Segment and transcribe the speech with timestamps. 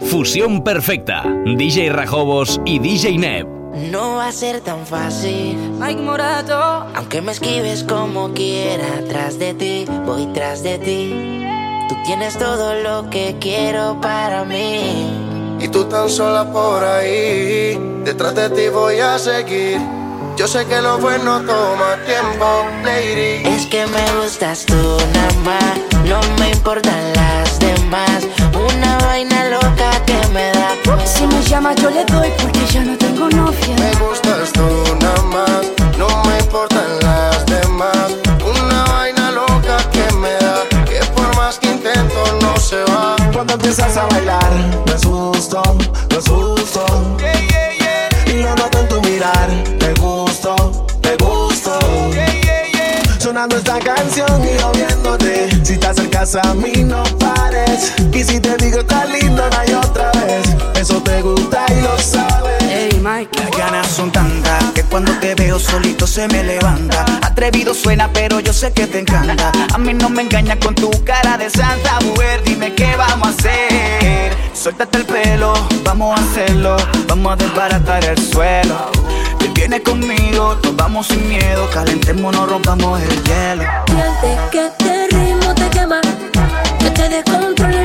[0.00, 1.22] Fusión perfecta.
[1.44, 3.46] DJ Rajobos y DJ Neb.
[3.90, 6.86] No va a ser tan fácil, Mike Morato.
[6.94, 11.44] Aunque me esquives como quiera, tras de ti, voy tras de ti.
[11.88, 15.06] Tú tienes todo lo que quiero para mí.
[15.60, 19.78] Y tú tan sola por ahí, detrás de ti voy a seguir.
[20.36, 23.42] Yo sé que lo bueno toma tiempo, lady.
[23.44, 24.74] Es que me gustas tú
[25.12, 27.39] nada más, no me importan las
[27.90, 30.76] Una vaina loca que me da.
[31.04, 33.74] Si me llama yo le doy porque ya no tengo novia.
[33.80, 34.62] Me gustas tú
[35.00, 35.62] nada más,
[35.98, 38.12] no me importan las demás.
[38.44, 43.16] Una vaina loca que me da, que por más que intento no se va.
[43.32, 44.52] Cuando empiezas a bailar,
[44.86, 45.39] me asusto,
[63.32, 67.04] las ganas son tantas que cuando te veo solito se me levanta.
[67.20, 69.52] Atrevido suena, pero yo sé que te encanta.
[69.74, 72.42] A mí no me engañas con tu cara de santa mujer.
[72.44, 74.36] Dime qué vamos a hacer.
[74.54, 75.52] Suéltate el pelo,
[75.84, 76.76] vamos a hacerlo.
[77.08, 78.90] Vamos a desbaratar el suelo.
[79.38, 81.68] Te vienes conmigo, nos vamos sin miedo.
[81.70, 83.64] Calentémonos, rompamos el hielo.
[83.86, 86.00] Siente que este ritmo te quema,
[86.78, 87.79] que te descontrola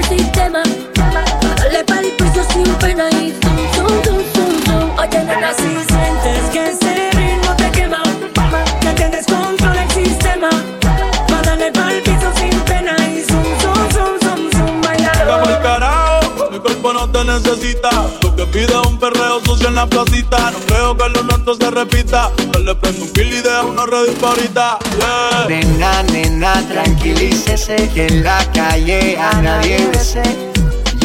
[17.25, 17.89] necesita.
[18.21, 20.51] Lo que pide es un perreo sucio en la placita.
[20.51, 22.31] No creo que lo nuestro se repita.
[22.51, 24.79] Que le prendo un kill y deja una red ahorita.
[24.97, 25.45] Yeah.
[25.47, 30.23] Nena, nena, tranquilícese que en la calle a nadie besé.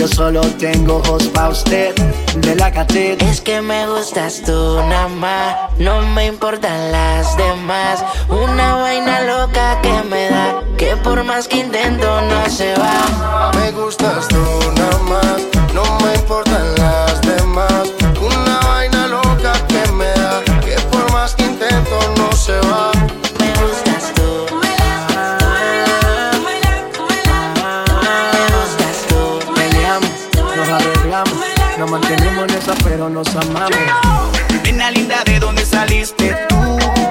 [0.01, 1.95] Yo solo tengo ojos pa' usted
[2.37, 3.29] de la catedral.
[3.29, 8.03] Es que me gustas tú nada más, no me importan las demás.
[8.31, 13.53] Una vaina loca que me da, que por más que intento no se va.
[13.61, 14.43] Me gustas tú
[14.75, 15.37] nada más,
[15.75, 18.00] no me importan las demás.
[33.25, 33.71] Nos amamos.
[34.65, 36.57] Nena linda, ¿de dónde saliste tú?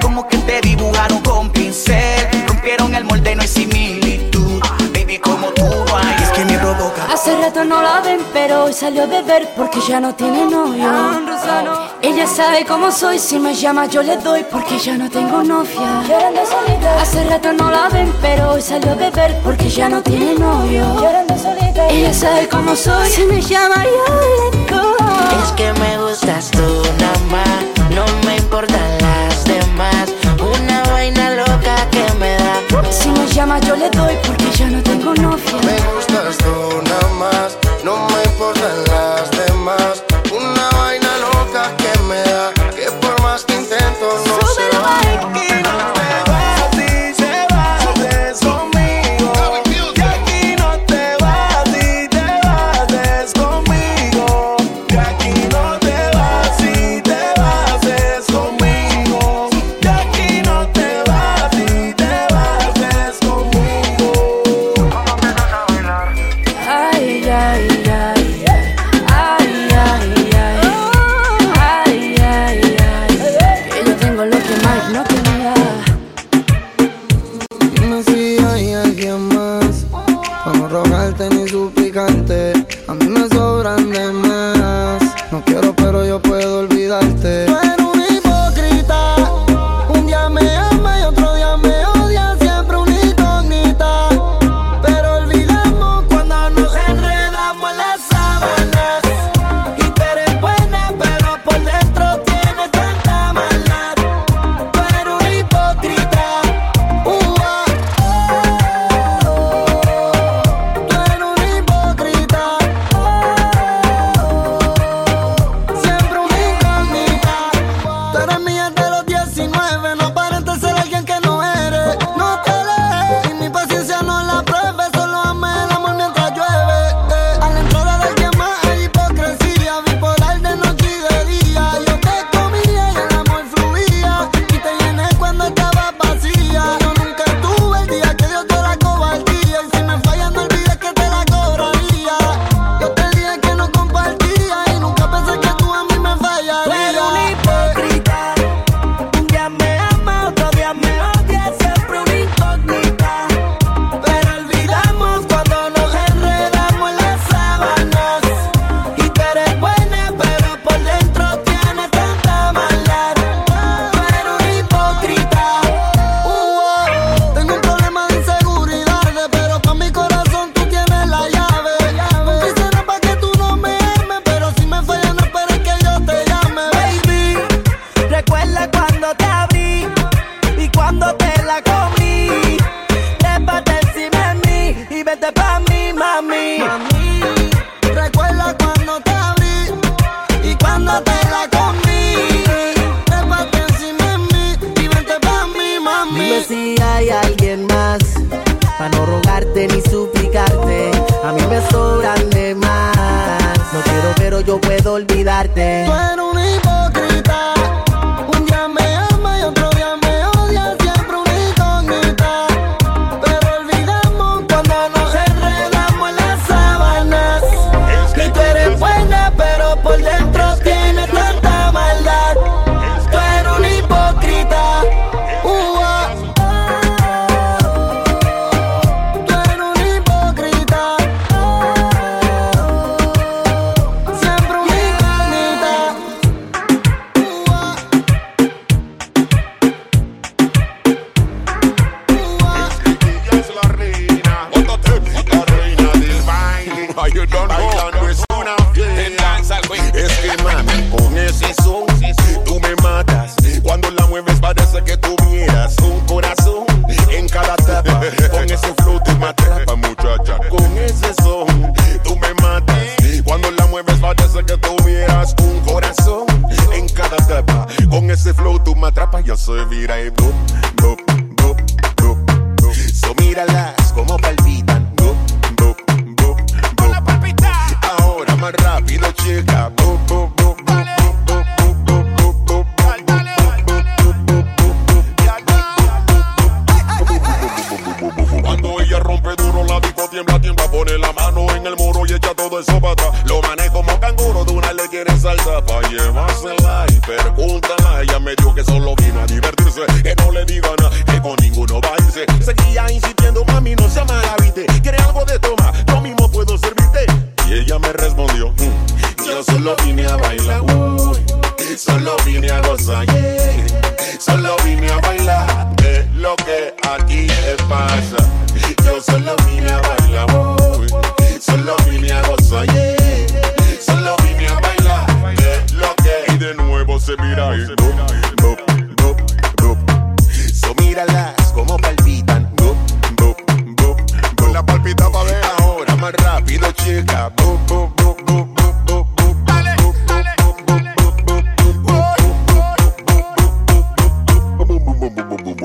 [0.02, 4.60] Como que te dibujaron con pincel, rompieron el molde, no hay similitud.
[4.92, 7.04] Baby, como tú no hay, es que me provoca.
[7.12, 10.90] Hace rato no la ven, pero hoy salió a beber porque ya no tiene novio.
[12.02, 16.02] Ella sabe cómo soy, si me llama yo le doy porque ya no tengo novia.
[17.00, 20.84] Hace rato no la ven, pero hoy salió a beber porque ya no tiene novio.
[21.88, 24.59] Ella sabe cómo soy, si me llama yo le doy.
[25.42, 27.64] Es que me gustas tú nada más,
[27.94, 30.10] no me importan las demás.
[30.38, 32.60] Una vaina loca que me da.
[32.90, 35.52] Si me llama yo le doy porque ya no tengo novia.
[35.64, 40.09] Me gustas tú nada más, no me importan las demás.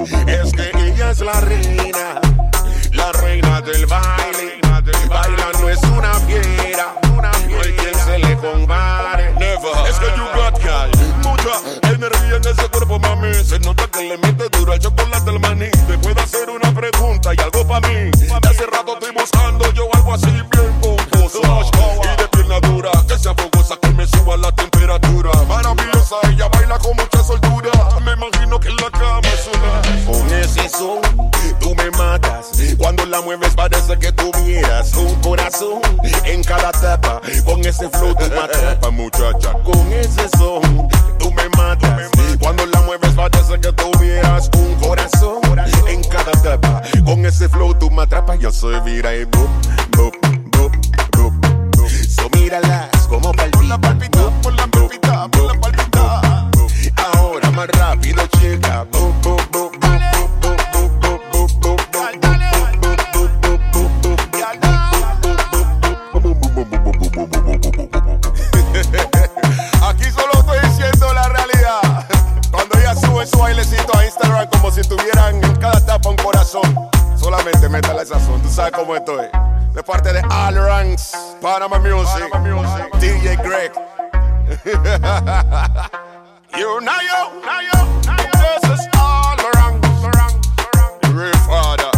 [0.06, 2.22] Es que ella es la reina,
[2.92, 4.60] la reina del baile.
[5.10, 6.94] Bailando es una fiera,
[7.50, 9.34] no hay quien se le compare.
[9.90, 10.92] Es que you got girl,
[11.24, 13.34] mucha energía en ese cuerpo, mami.
[13.34, 15.72] Se nota que le mete duro al chocolate al maní.
[15.72, 18.12] Te puedo hacer una pregunta y algo para mí.
[18.12, 21.42] De hace rato estoy buscando yo algo así bien pomposo.
[22.04, 25.32] Y de pierna dura, que sea fogosa, que me suba la temperatura.
[25.48, 26.96] Maravillosa, ella baila con
[30.78, 31.00] Son,
[31.62, 32.52] tú me matas.
[32.78, 35.80] Cuando la mueves parece que tuvieras un corazón
[36.26, 37.22] en cada tapa.
[37.46, 39.54] Con ese flow tú me atrapas, muchacha.
[39.64, 42.10] Con ese son, tú me matas.
[42.42, 45.40] Cuando la mueves parece que tuvieras un corazón
[45.88, 46.82] en cada tapa.
[47.06, 49.50] Con ese flow tú me atrapas, yo soy vira y boop,
[49.96, 50.14] boop,
[50.58, 50.74] boop,
[51.16, 51.90] boop.
[51.90, 53.52] So míralas como palpitan.
[53.52, 55.85] Por la palpita, por la palpita, Ahora
[81.56, 82.28] Panama Music,
[83.00, 83.72] DJ Greg.
[86.60, 87.80] you know yo, now yo,
[88.44, 89.88] this is All Ranks,
[91.16, 91.96] Real Father.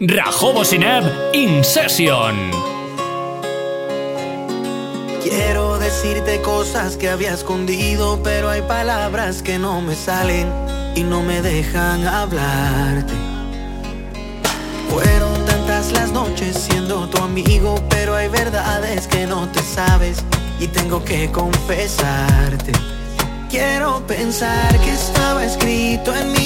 [0.00, 2.52] Rajobo Sineb In Session.
[5.20, 10.46] Quiero decirte cosas que había escondido, pero hay palabras que no me salen
[10.94, 13.12] y no me dejan hablarte.
[14.88, 20.18] Fueron tantas las noches siendo tu amigo, pero hay verdades que no te sabes
[20.60, 22.70] y tengo que confesarte.
[23.50, 26.39] Quiero pensar que estaba escrito en mi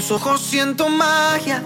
[0.00, 1.62] tus ojos siento magia.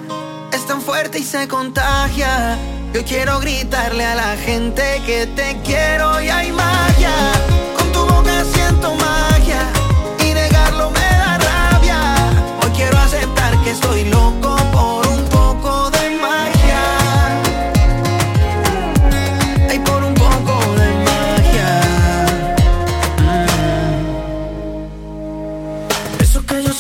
[0.53, 2.59] Es tan fuerte y se contagia.
[2.93, 7.13] Yo quiero gritarle a la gente que te quiero y hay magia.
[7.79, 9.63] Con tu boca siento magia
[10.19, 12.01] y negarlo me da rabia.
[12.61, 14.57] Hoy quiero aceptar que estoy loco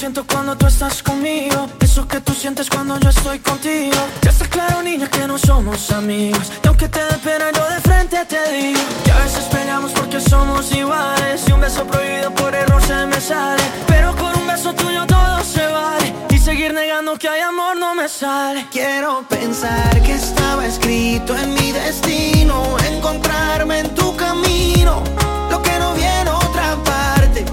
[0.04, 1.66] siento cuando tú estás conmigo.
[1.80, 3.96] Eso que tú sientes cuando yo estoy contigo.
[4.20, 6.52] Ya está claro, niña, que no somos amigos.
[6.62, 8.80] Y aunque te dé pena, yo de frente te digo.
[9.02, 11.48] Que a veces peleamos porque somos iguales.
[11.48, 13.62] Y un beso prohibido por error se me sale.
[13.86, 16.12] Pero con un beso tuyo todo se vale.
[16.28, 18.66] Y seguir negando que hay amor no me sale.
[18.70, 22.76] Quiero pensar que estaba escrito en mi destino.
[22.92, 25.02] Encontrarme en tu camino.
[25.50, 27.46] Lo que no viene otra parte.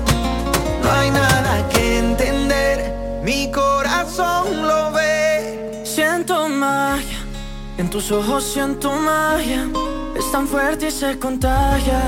[0.84, 1.31] No hay nada
[3.52, 5.82] corazón lo ve.
[5.84, 7.20] Siento magia,
[7.78, 9.68] en tus ojos siento magia.
[10.16, 12.02] Es tan fuerte y se contagia.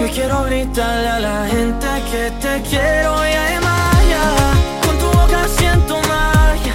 [0.00, 4.22] Yo quiero gritarle a la gente que te quiero y hay magia.
[4.84, 6.74] Con tu boca siento magia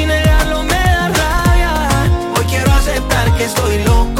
[0.00, 1.72] y negarlo me da rabia.
[2.36, 4.19] Hoy quiero aceptar que estoy loco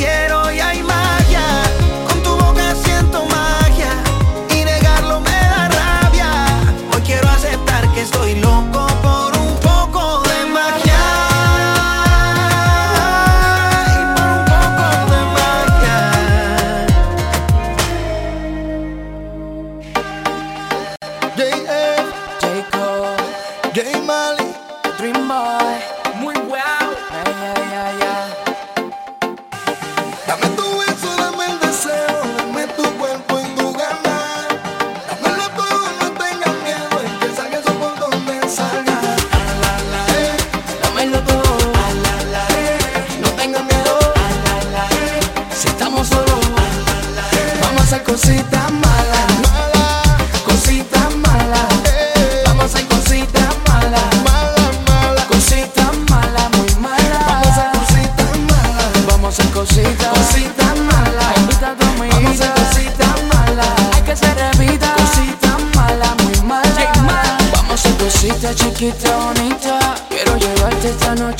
[8.01, 8.60] estoy loco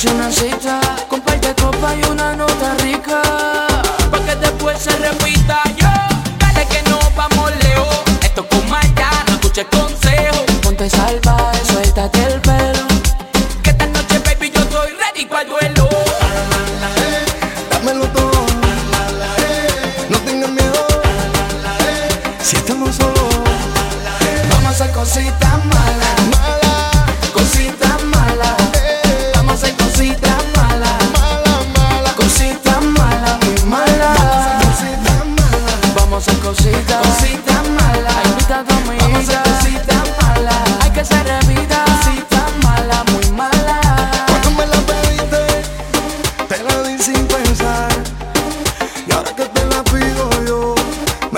[0.04, 0.81] esta noche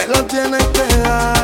[0.07, 1.42] me la tienes que dar.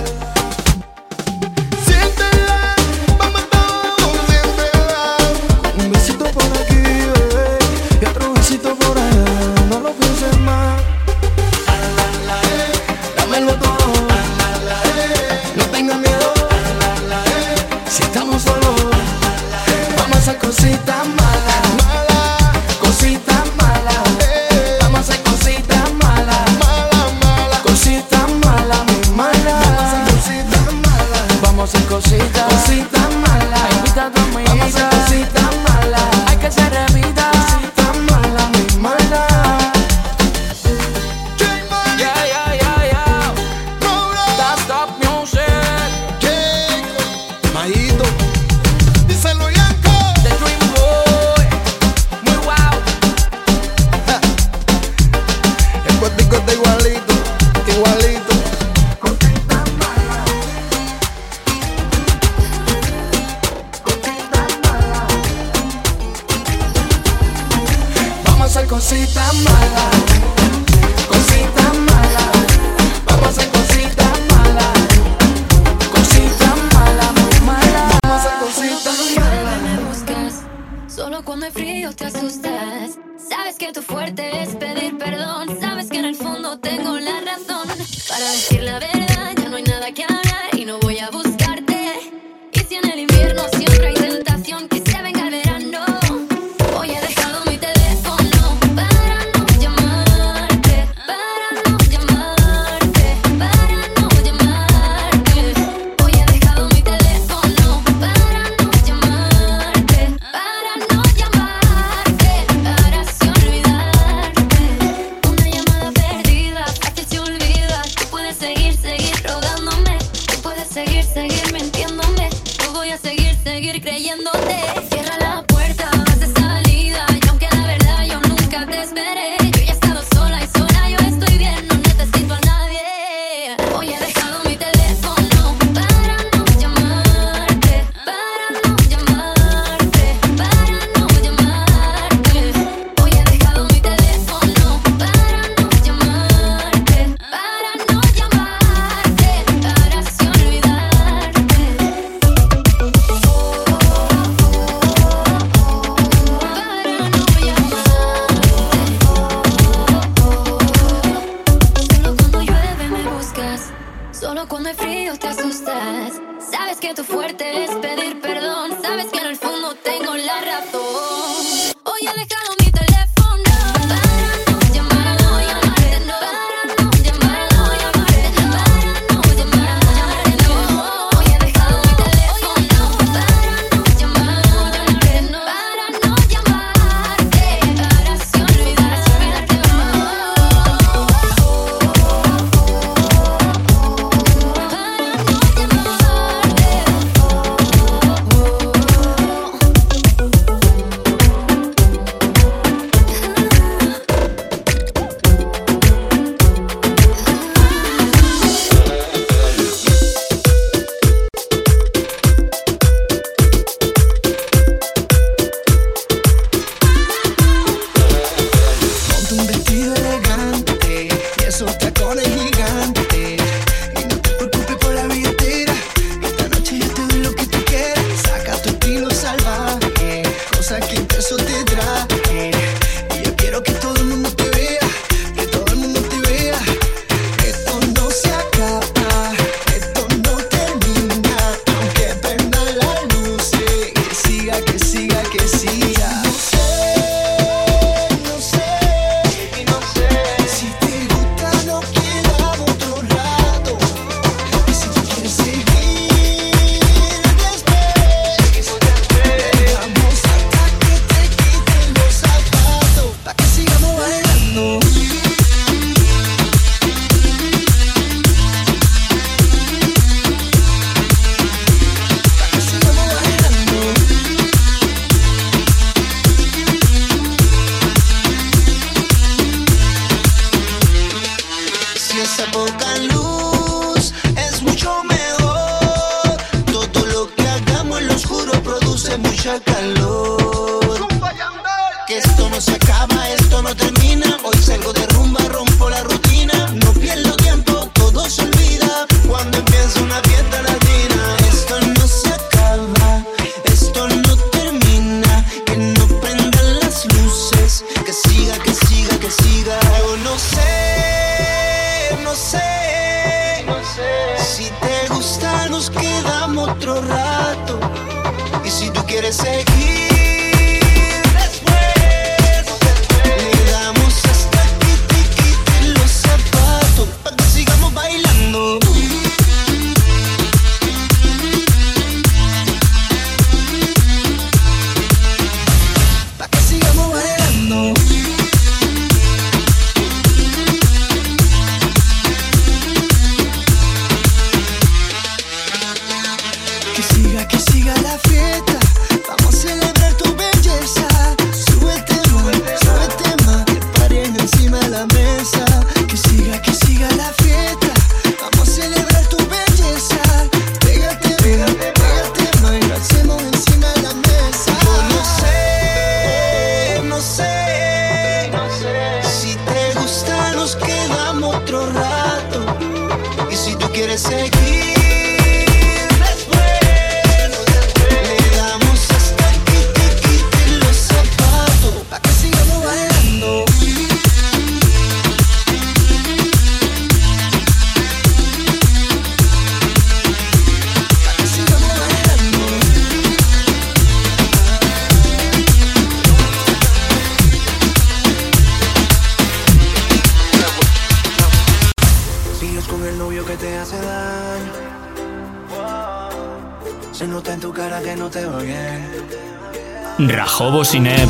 [410.90, 411.30] Rajobo Sineb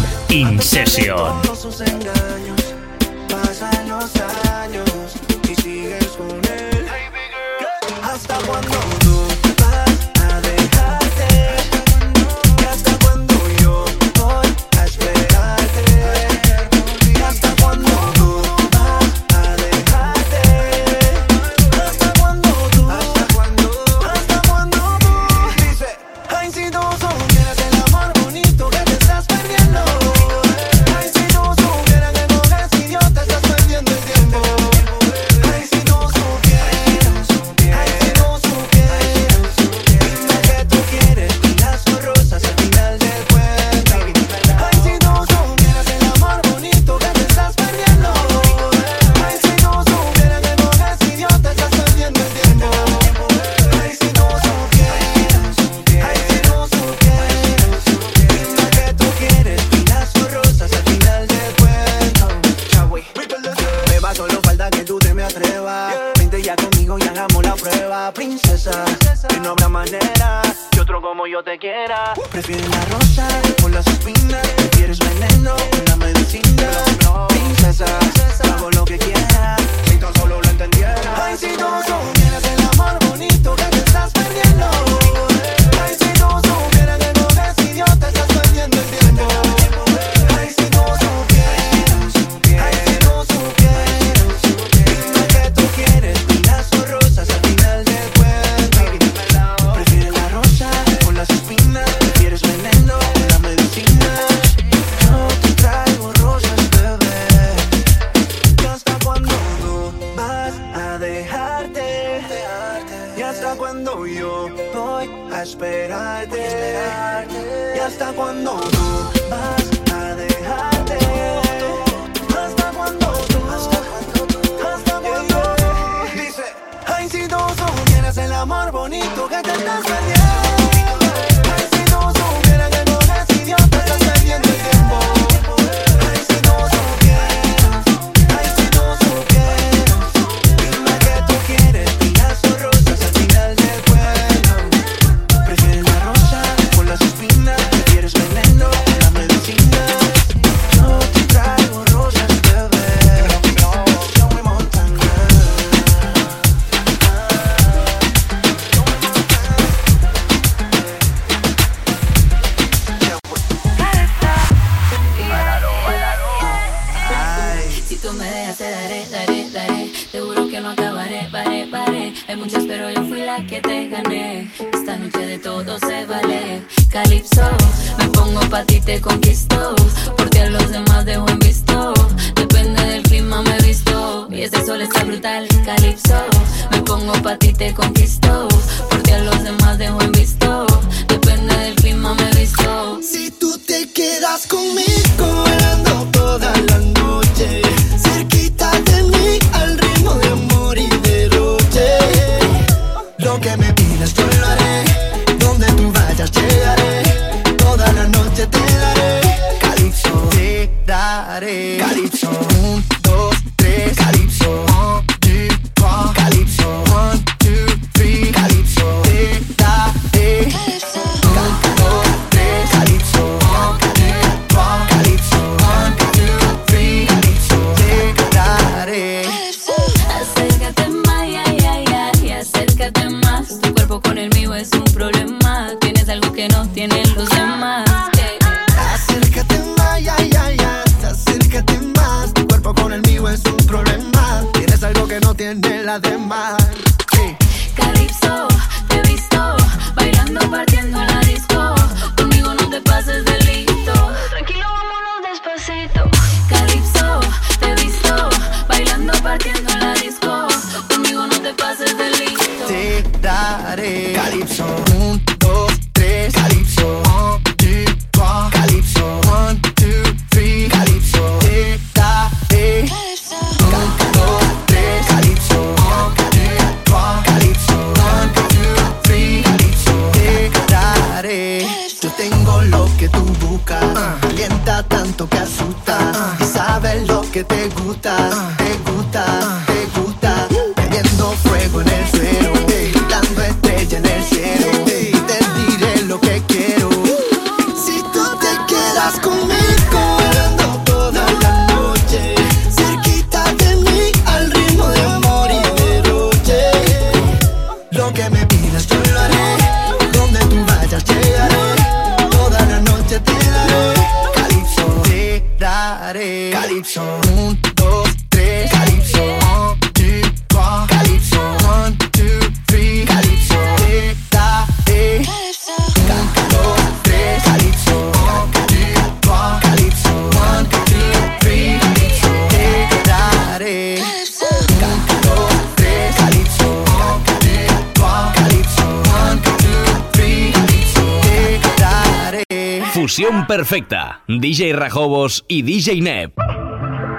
[343.60, 344.24] perfecta.
[344.30, 346.34] DJ Rajobos y DJ Nep.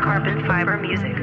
[0.03, 1.15] Carbon Fiber Music.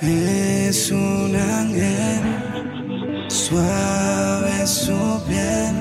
[0.00, 2.22] Es un ángel,
[3.26, 5.74] suave su piel,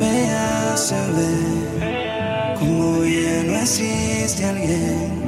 [0.00, 5.22] me hace ver como ya no existe alguien.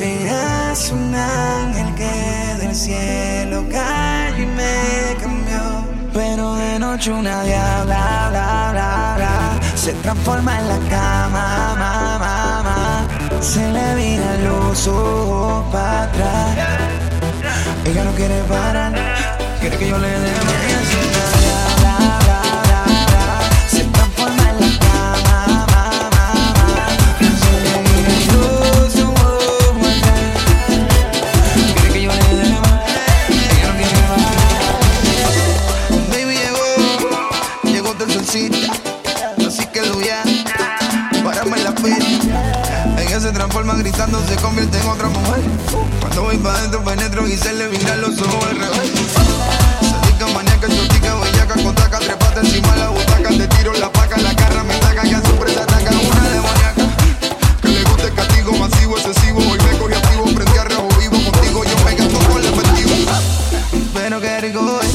[0.00, 5.11] Ella es un ángel que del cielo cayó y me
[6.92, 13.08] noche una diabla, bla, bla, se transforma en la cama, mamá, mamá.
[13.40, 16.58] Se le vira los ojos para atrás.
[17.86, 18.92] Ella no quiere parar,
[19.60, 21.11] quiere que yo le dé más.
[46.32, 48.90] Voy para adentro penetro y se le miran los ojos al revés.
[49.90, 54.34] Sadica, maníaca, chotica, bellaca, con taca, trepata encima la butaca, te tiro la paca, la
[54.34, 56.96] carra me taca, que a sorpresa ataca una demoníaca.
[57.60, 61.30] Que le guste el castigo masivo, excesivo, hoy me cogí activo, prendí a rejo vivo
[61.30, 62.94] contigo, yo me gasto con el efectivo.
[63.92, 64.92] Pero qué rico es,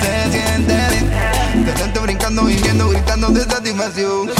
[0.00, 4.35] te sientes bien, te brincando, viviendo, gritando de satisfacción.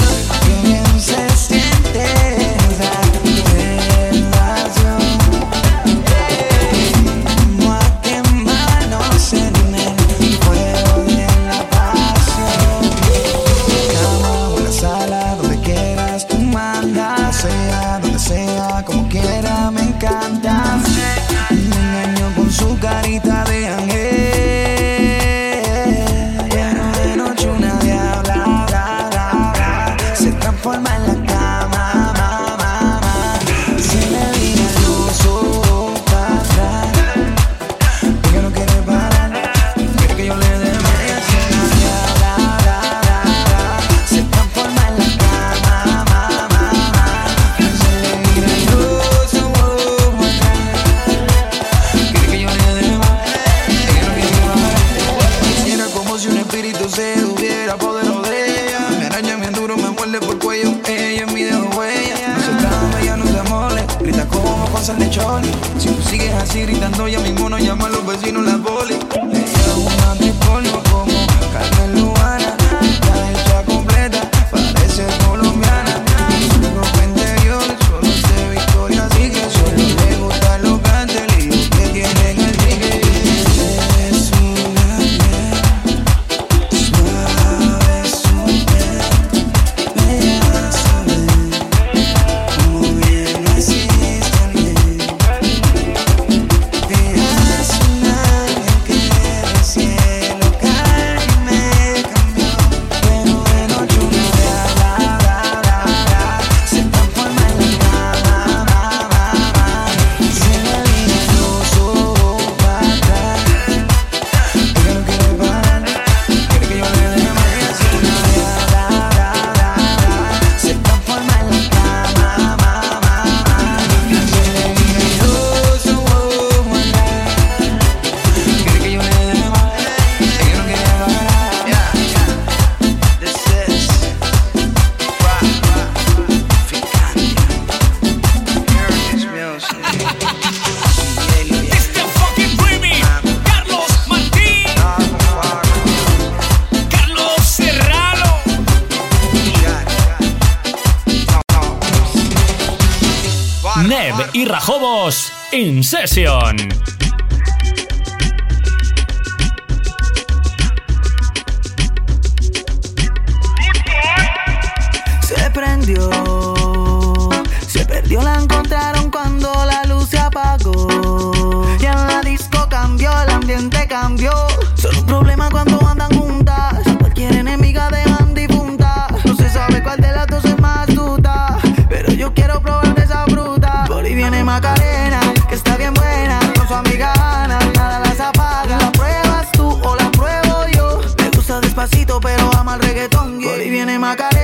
[167.65, 171.65] Se perdió, la encontraron cuando la luz se apagó.
[171.79, 174.31] Y en la disco cambió, el ambiente cambió.
[174.75, 176.83] Solo un problema cuando andan juntas.
[176.99, 179.07] Cualquier enemiga dejan difunta.
[179.23, 181.57] No se sabe cuál de las dos es más duda.
[181.87, 183.85] Pero yo quiero probar de esa fruta.
[183.87, 186.37] Por ahí viene Macarena, que está bien buena.
[186.53, 188.77] Con su amiga Ana, nada las apaga.
[188.77, 190.99] ¿La pruebas tú o la pruebo yo?
[191.17, 193.39] Me gusta despacito, pero ama el reggaetón.
[193.41, 194.36] Por ahí viene Macarena,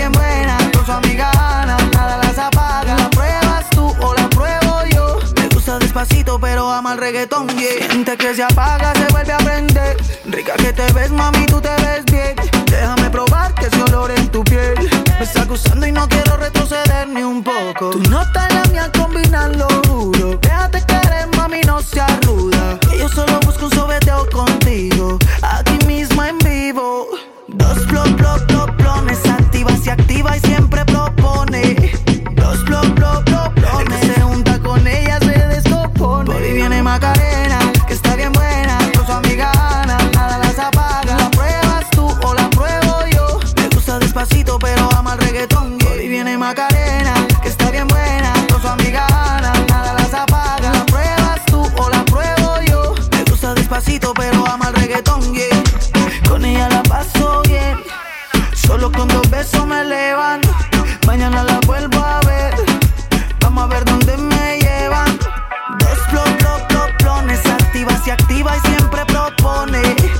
[0.00, 0.56] bien buena.
[0.72, 2.96] Con su amiga Ana, nada las apaga.
[2.96, 5.18] ¿La pruebas tú o la pruebo yo?
[5.36, 7.48] Me gusta despacito, pero ama el reggaetón.
[7.48, 7.86] Yeah.
[7.90, 9.96] Siente que se apaga, se vuelve a prender.
[10.24, 12.34] Rica que te ves, mami, tú te ves bien.
[12.66, 14.74] Déjame probar que ese olor en tu piel
[15.18, 17.90] me está acusando y no quiero retroceder ni un poco.
[17.90, 20.38] Tú no estás la mía, combinan lo duro.
[20.40, 22.78] Déjate querer, mami, no seas ruda.
[22.80, 25.18] Que yo solo busco un sobeteo contigo.
[29.60, 31.92] Activa, se activa y siempre propone.
[32.34, 33.78] Dos bloc, bloc, bloc, blones.
[33.78, 36.24] El que se junta con ella se descompone.
[36.24, 37.29] Por ahí viene Macarena,
[59.50, 60.40] besos me elevan.
[61.06, 62.54] Mañana la vuelvo a ver.
[63.40, 65.18] Vamos a ver dónde me llevan.
[66.10, 67.44] Bloc, bloc, blones.
[67.46, 70.19] Activa, se activa y siempre propone.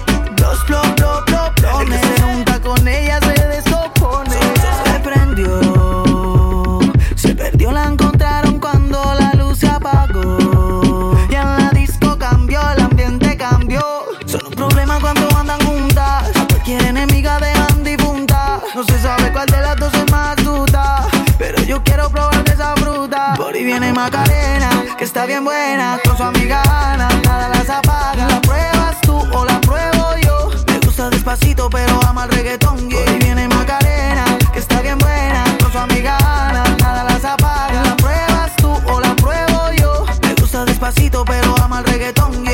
[23.61, 25.99] Ahí viene Macarena, que está bien buena.
[26.05, 28.27] Con su amiga Ana, nada las apaga.
[28.29, 30.51] ¿La pruebas tú o la pruebo yo?
[30.67, 32.89] Me gusta despacito, pero ama el reggaetón.
[32.89, 33.19] yeah.
[33.19, 35.45] Viene Macarena, que está bien buena.
[35.61, 37.83] Con su amiga Ana, nada las apaga.
[37.83, 40.07] ¿La pruebas tú o la pruebo yo?
[40.23, 42.50] Me gusta despacito, pero ama el reggaetón.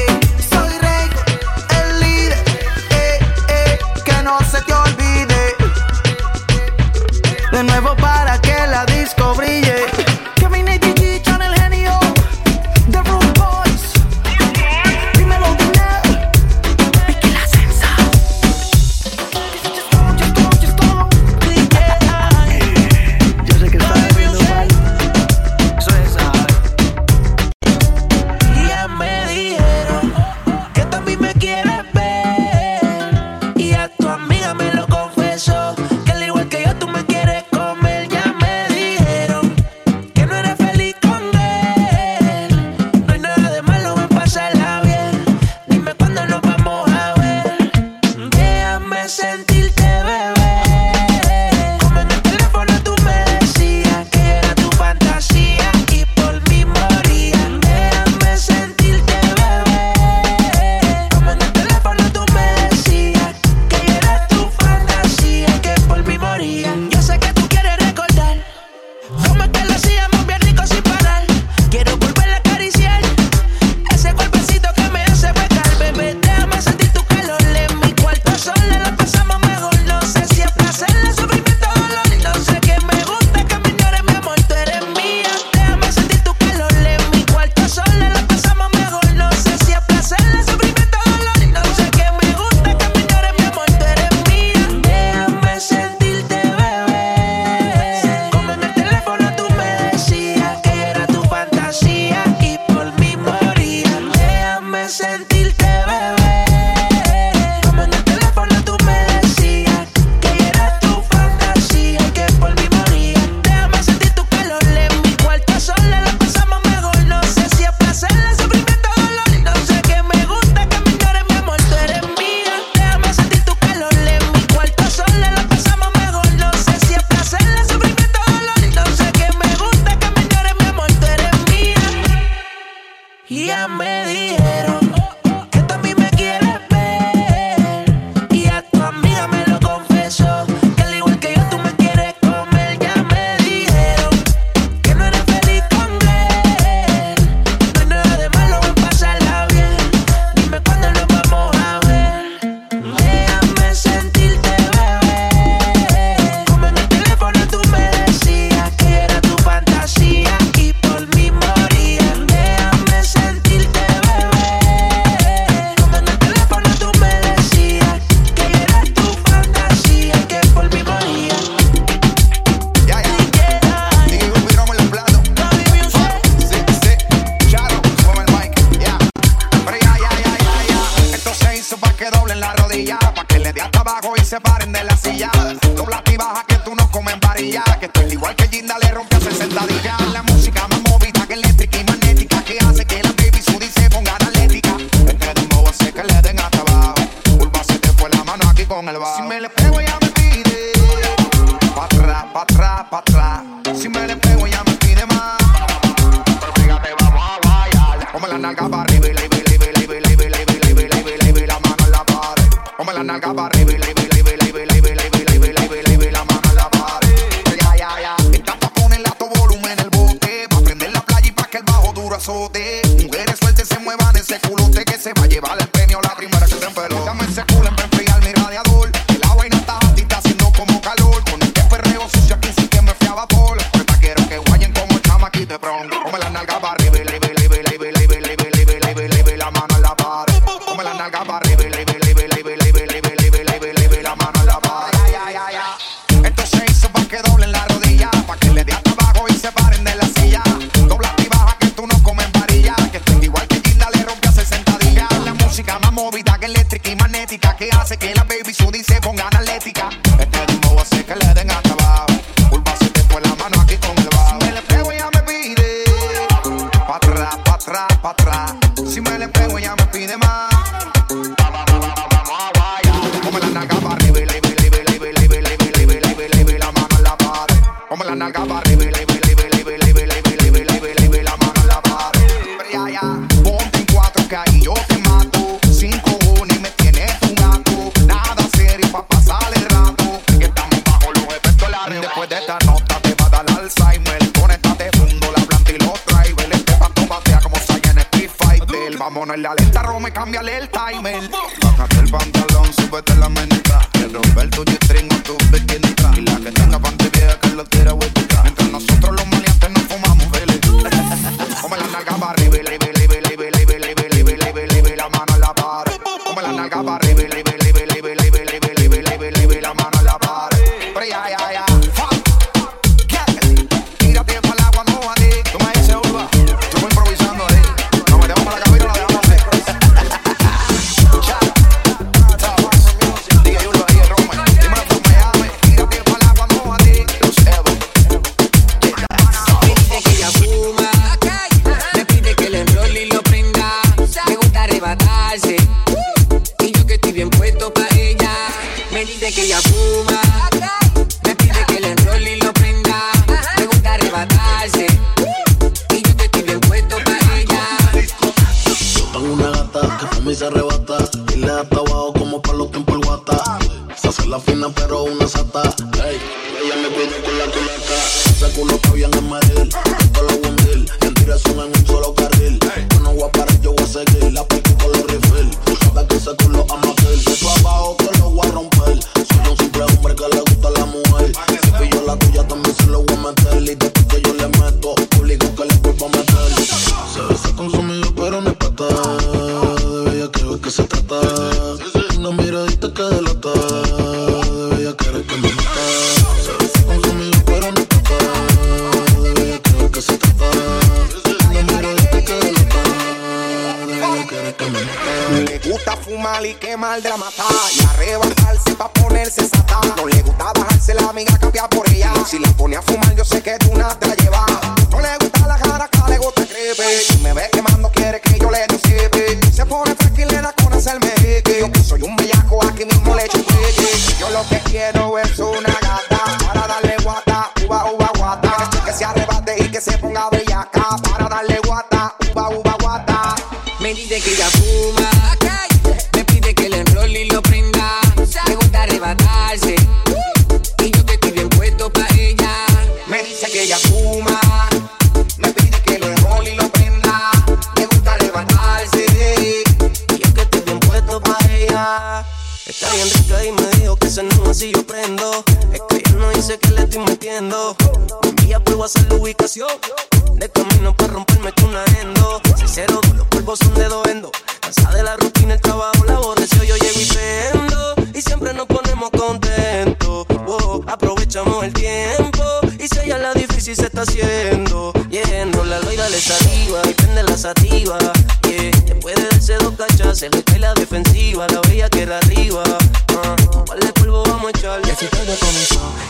[359.80, 360.98] que fuma y se arrebata.
[361.34, 363.58] Y le da hasta abajo como palo tiempo el guata.
[363.96, 365.62] Se hace la fina, pero una sata.
[366.04, 366.18] Ey,
[366.62, 367.96] ella me cuida con la culata.
[368.30, 369.70] Ese culo está bien en Maril,
[370.00, 370.90] nunca lo hundir.
[371.02, 372.58] Mentiras son en un solo carril.
[372.92, 373.55] Yo no voy a parar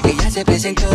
[0.06, 0.88] ella se presentó,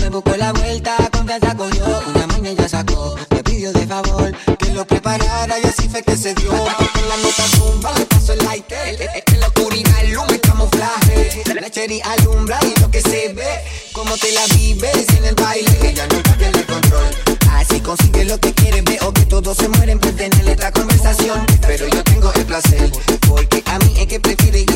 [0.00, 4.70] me buscó la vuelta, confianza cogió, una mañana ya sacó, me pidió de favor que
[4.72, 6.52] lo preparara y así fue que se dio.
[6.52, 11.70] En la nota zumba le paso el light, en la oscuridad el humo camuflaje, la
[11.70, 16.06] cherry alumbra y lo que se ve, como te la vives en el baile, ella
[16.10, 17.06] nunca pierde el control.
[17.52, 21.44] Así consigue lo que quiere, veo que todos se mueren por tener esta conversación.
[21.66, 22.90] Pero yo tengo el placer,
[23.26, 24.67] porque a mí es que prefiere y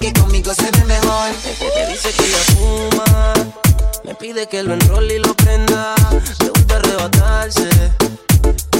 [0.00, 1.30] porque conmigo se ve mejor.
[1.76, 3.32] Me dice que ella fuma,
[4.04, 5.94] me pide que lo enrolle y lo prenda.
[6.40, 7.68] Me gusta arrebatarse,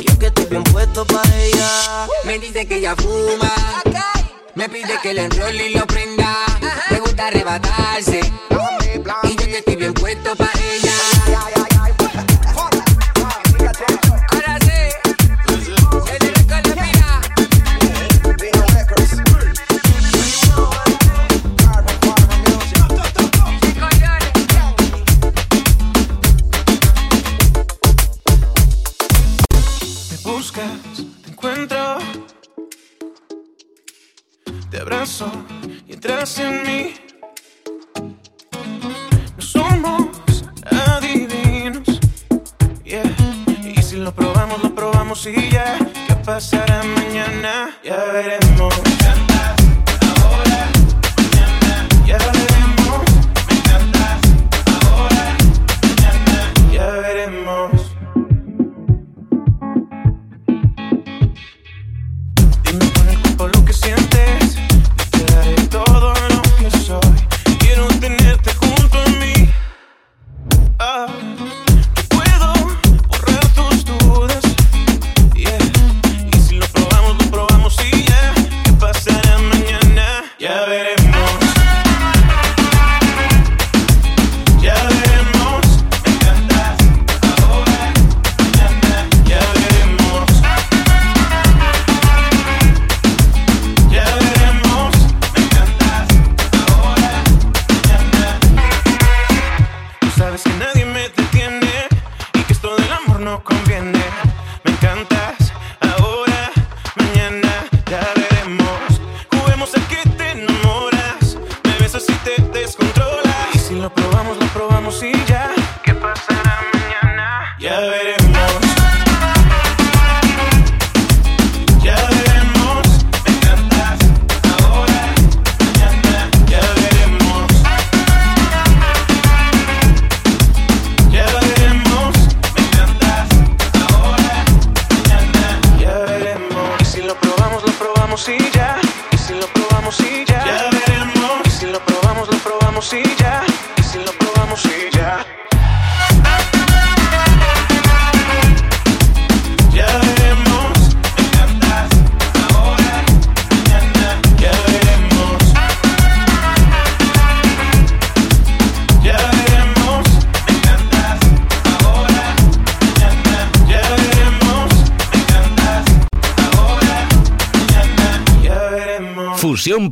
[0.00, 2.08] y yo que estoy bien puesto para ella.
[2.24, 3.52] Me dice que ella fuma,
[4.54, 6.36] me pide que lo enrolle y lo prenda.
[6.90, 8.20] Me gusta arrebatarse,
[9.24, 10.59] y yo que estoy bien puesto para ella.
[35.88, 36.94] Y entras en mí.
[39.34, 41.88] No somos adivinos.
[42.84, 43.02] Yeah.
[43.64, 45.78] Y si lo probamos, lo probamos y ya.
[46.06, 47.78] ¿Qué pasará mañana?
[47.82, 48.74] Ya veremos.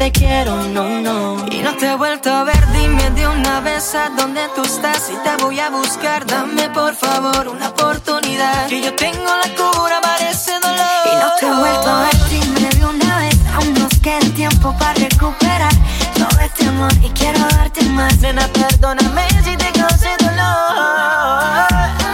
[0.00, 1.46] Te quiero, no, no.
[1.52, 5.10] Y no te he vuelto a ver, dime de una vez a dónde tú estás
[5.10, 6.24] y te voy a buscar.
[6.24, 8.66] Dame por favor una oportunidad.
[8.68, 11.04] Que yo tengo la cura para ese dolor.
[11.04, 13.36] Y no te he vuelto a ver, dime de una vez.
[13.54, 15.74] Aún nos queda tiempo para recuperar
[16.14, 18.16] todo este amor y quiero darte más.
[18.20, 22.09] Nena, perdóname si te causé dolor.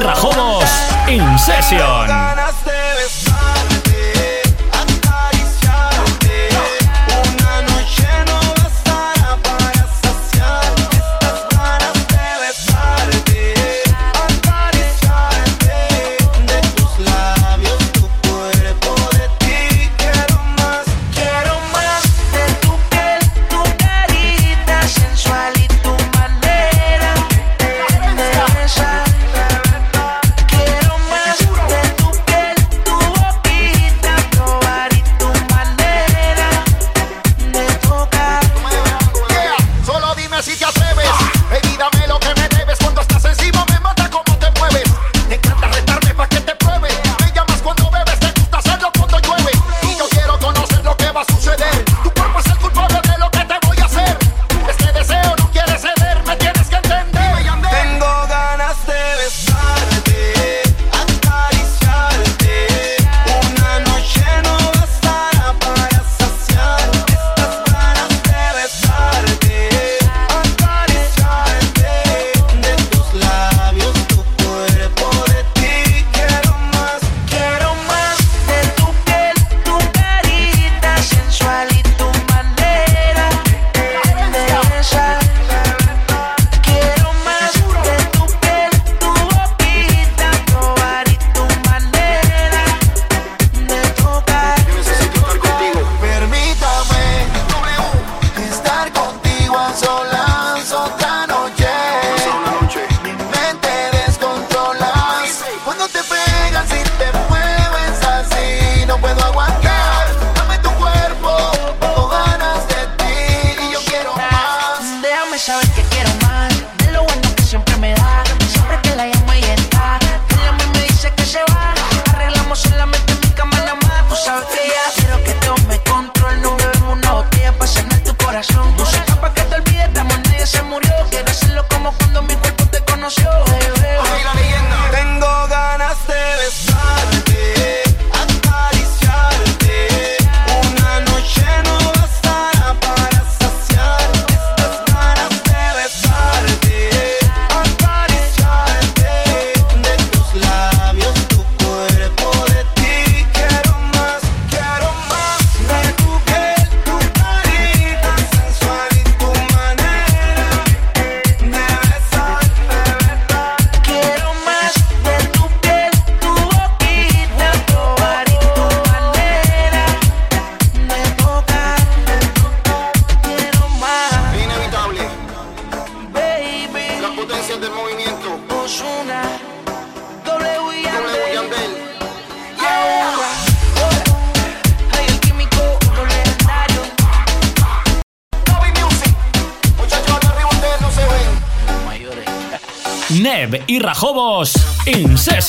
[0.00, 0.70] Rajobos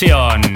[0.03, 0.50] In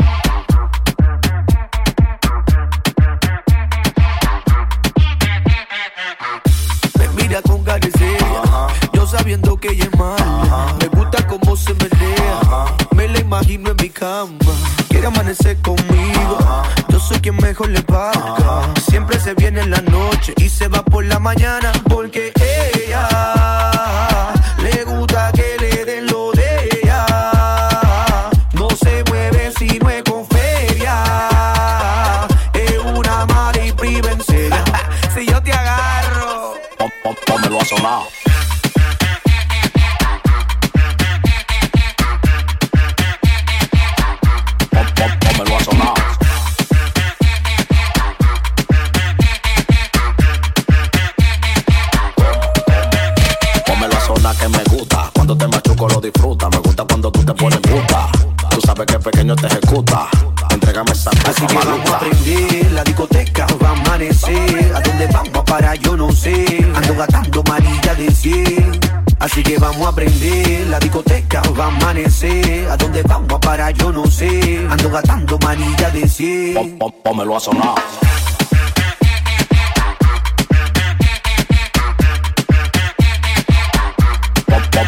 [56.36, 58.09] Me gusta cuando tú te pones puta.
[58.49, 60.09] Tú sabes que pequeño te ejecuta.
[60.51, 64.75] Entrégame esa Así que vamos a prender la discoteca va a amanecer.
[64.75, 66.45] ¿A dónde vamos para yo no sé?
[66.75, 68.79] Ando gastando manilla de 100.
[69.19, 72.69] Así que vamos a prender la discoteca va a amanecer.
[72.69, 74.67] ¿A dónde vamos para yo no sé?
[74.69, 76.77] Ando gastando manilla de 100.
[77.01, 77.75] Pómelo a sonar.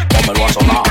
[0.08, 0.87] Pómelo a sonar.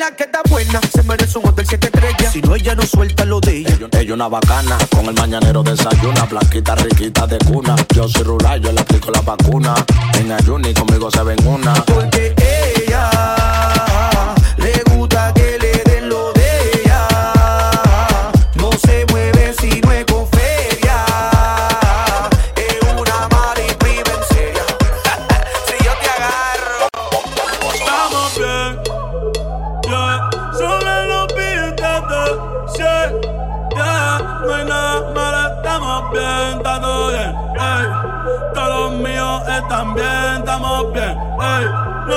[0.00, 2.32] La que está buena, se merece un hotel siete estrellas.
[2.32, 3.76] Si no, ella no suelta lo de ella.
[3.92, 7.76] Ella una bacana, con el mañanero desayuna, blanquita, riquita de cuna.
[7.94, 9.74] Yo soy rural, yo le aplico la vacuna.
[10.14, 11.74] En ayuno y conmigo se ven una.
[11.84, 13.79] Porque ella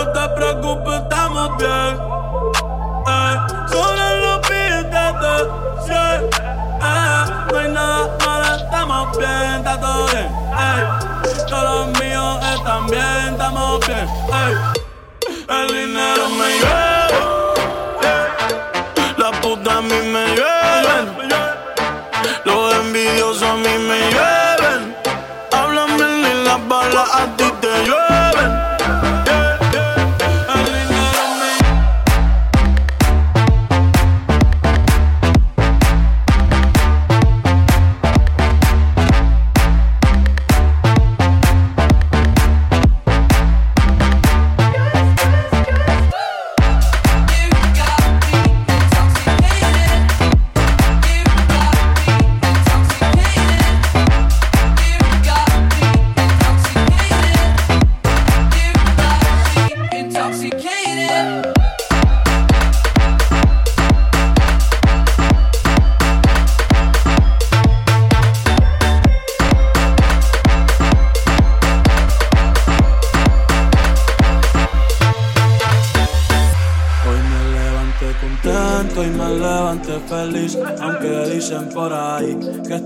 [0.03, 1.97] No te preocupes, estamos bien,
[3.07, 3.35] ey.
[3.71, 5.35] Solo lo pídete,
[5.85, 7.47] sí, yeah.
[7.49, 10.29] No hay nada malo, estamos bien, está todo bien,
[10.59, 10.83] ey.
[11.47, 14.09] Todos los míos están bien, estamos bien.
[15.47, 17.19] El dinero me llueve,
[19.15, 21.05] la puta a mí me llueven,
[22.43, 24.97] los envidiosos a mí me llueven,
[25.53, 28.02] hablan mil y las balas a ti te llueven.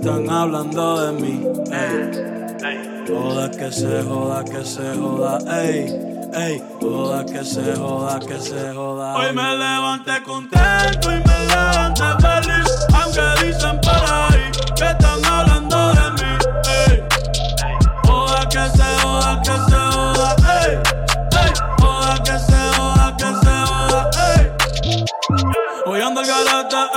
[0.08, 1.44] Están hablando de mí.
[1.70, 8.40] Ey, joda que se joda, que se joda, ey, ey, joda que se joda, que
[8.40, 9.18] se joda.
[9.18, 15.26] Hoy me levanté contento y me levanté feliz, aunque dicen por ahí que están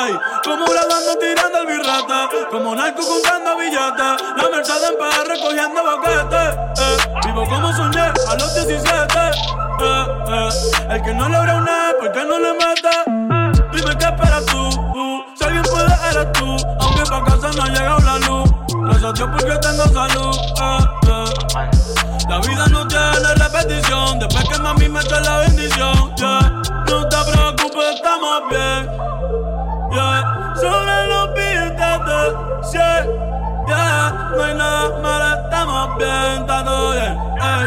[0.01, 6.57] Como grabando tirando el birrete Como narco contando billetes La Mercedes en PR recogiendo boquetes
[6.81, 7.21] eh.
[7.27, 10.49] Vivo como soñé a los 17 eh, eh.
[10.89, 13.69] El que no logra una E, ¿por qué no le mete?
[13.73, 15.25] Dime qué esperas tú uh.
[15.35, 18.51] Si alguien puede, eres tú Aunque pa' casa no ha llegado la luz
[18.83, 20.79] Gracias a Dios porque tengo salud eh,
[21.09, 21.71] eh.
[22.27, 26.15] La vida no tiene repetición Después que mami me echa la bendición.
[26.21, 29.01] No te preocupes, estamos bien
[29.93, 30.25] yeah.
[31.09, 32.79] Los billetes sí,
[33.67, 34.31] yeah.
[34.37, 37.67] No hay nada malo, estamos bien, está todo bien ey.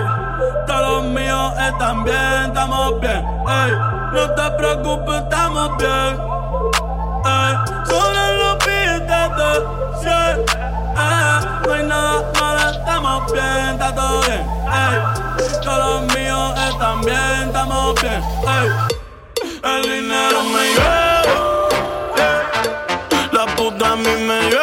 [0.67, 3.71] Todos los míos están bien, estamos bien ey.
[4.13, 6.19] No te preocupes, estamos bien
[7.26, 7.53] ey.
[8.39, 9.63] Los billetes
[10.01, 10.19] sí,
[10.95, 11.61] yeah.
[11.65, 14.95] No hay nada malo, estamos bien, está todo bien ey.
[15.63, 18.69] Todos los míos están bien, estamos bien ey.
[19.63, 21.53] El dinero me puta
[23.93, 24.62] a mí me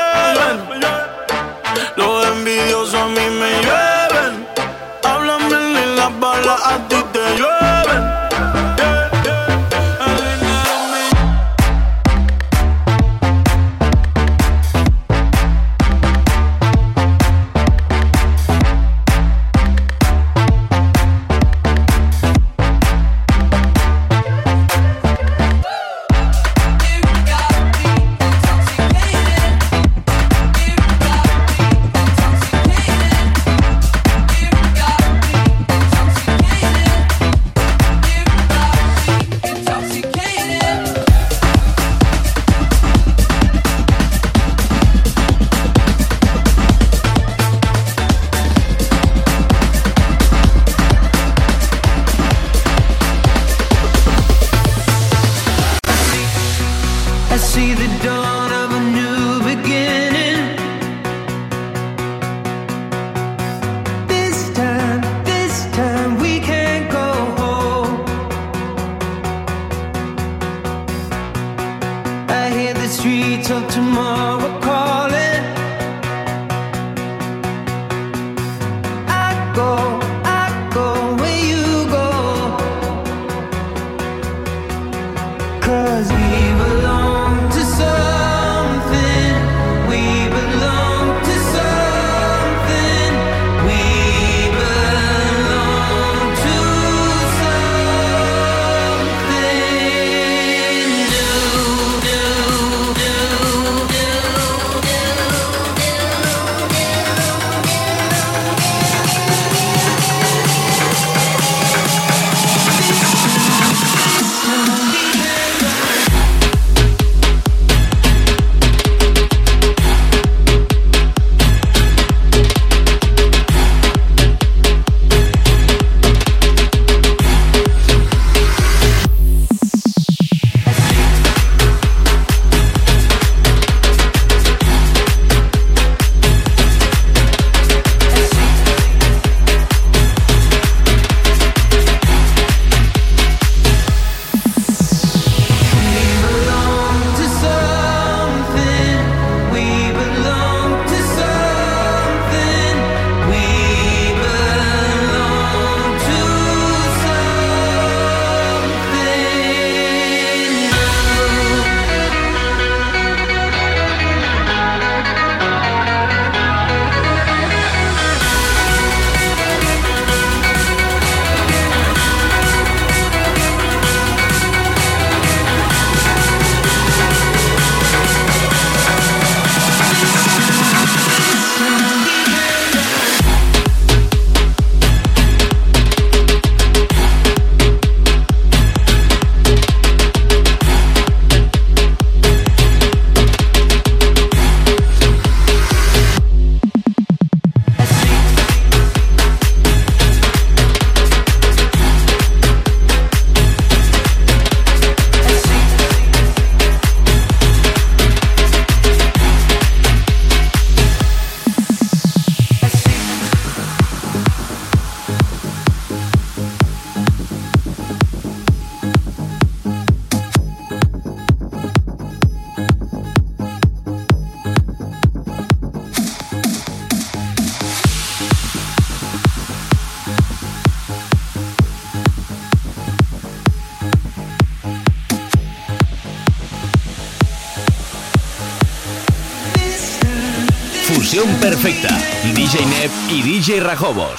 [243.40, 244.09] DJ Rajobos.